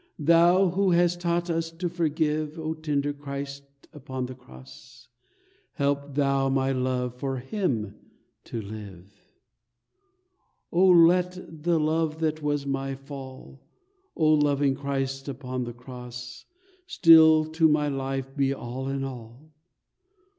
"Thou, 0.17 0.69
who 0.71 0.89
hast 0.89 1.21
taught 1.21 1.47
us 1.51 1.69
to 1.69 1.87
forgive, 1.87 2.57
O 2.57 2.73
tender 2.73 3.13
Christ 3.13 3.61
upon 3.93 4.25
the 4.25 4.33
Cross, 4.33 5.09
Help 5.73 6.15
Thou 6.15 6.49
my 6.49 6.71
love 6.71 7.13
for 7.19 7.37
him 7.37 7.93
to 8.45 8.59
live. 8.63 9.23
"Oh, 10.73 10.87
let 10.89 11.35
the 11.63 11.79
love 11.79 12.17
that 12.19 12.41
was 12.41 12.65
my 12.65 12.95
fall, 12.95 13.61
O 14.15 14.25
loving 14.33 14.73
Christ 14.73 15.27
upon 15.27 15.65
the 15.65 15.71
Cross, 15.73 16.45
Still 16.87 17.45
to 17.51 17.67
my 17.67 17.87
life 17.87 18.35
be 18.35 18.55
all 18.55 18.87
in 18.87 19.03
all. 19.03 19.51